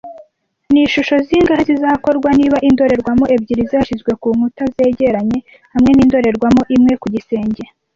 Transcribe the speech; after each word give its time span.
Ni 0.71 0.81
ishusho 0.87 1.15
zingahe 1.27 1.61
zizakorwa 1.69 2.29
niba 2.39 2.57
indorerwamo 2.67 3.25
ebyiri 3.35 3.63
zashyizwe 3.71 4.11
ku 4.21 4.27
nkuta 4.35 4.63
zegeranye 4.75 5.39
hamwe 5.73 5.91
n'indorerwamo 5.93 6.61
imwe 6.75 6.93
ku 7.01 7.07
gisenge 7.13 7.63